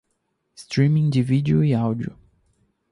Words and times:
Streaming 0.55 1.11
de 1.11 1.21
vídeo 1.21 1.63
e 1.63 1.75
áudio 1.75 2.17